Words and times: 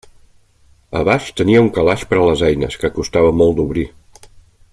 A 0.99 1.01
baix 1.09 1.27
tenia 1.41 1.61
un 1.65 1.69
calaix 1.75 2.07
per 2.13 2.19
a 2.23 2.25
les 2.31 2.43
eines, 2.51 2.79
que 2.85 2.93
costava 2.99 3.39
molt 3.43 3.59
d'obrir. 3.61 3.89